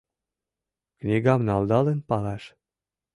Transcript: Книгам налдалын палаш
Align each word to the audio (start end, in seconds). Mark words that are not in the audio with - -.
Книгам 0.99 1.39
налдалын 1.47 1.99
палаш 2.07 2.43